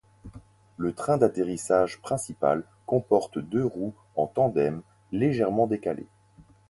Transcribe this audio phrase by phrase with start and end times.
[0.77, 4.81] Le train d'atterrissage principal comporte deux roues en tandem,
[5.11, 6.07] légèrement décalées.